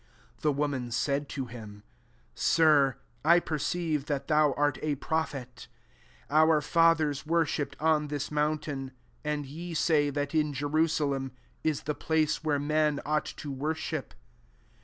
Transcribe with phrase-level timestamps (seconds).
[0.37, 1.83] 19 The woman said to him,
[2.33, 5.67] "Sir, I perceive that thou art a prophet.
[6.27, 8.93] 20 Our fathers worshipped on this mountain;
[9.23, 11.33] and ye say, that in Jenusalem
[11.63, 14.15] is the place where men ought to worship.'